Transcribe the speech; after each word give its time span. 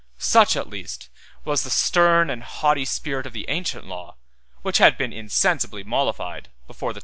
Such, 0.17 0.57
at 0.57 0.67
least, 0.67 1.09
was 1.45 1.61
the 1.61 1.69
stern 1.69 2.31
and 2.31 2.41
haughty 2.41 2.85
spirit 2.85 3.27
of 3.27 3.33
the 3.33 3.47
ancient 3.49 3.85
law, 3.85 4.15
which 4.63 4.79
had 4.79 4.97
been 4.97 5.13
insensibly 5.13 5.83
mollified 5.83 6.49
before 6.65 6.89
the 6.91 6.93
time 6.93 6.93
of 6.93 6.95
Justinian. 6.95 6.99